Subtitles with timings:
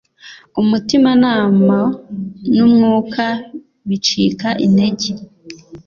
[0.61, 1.79] umutimanama
[2.55, 3.25] n’umwuka
[3.87, 5.09] bicika intege.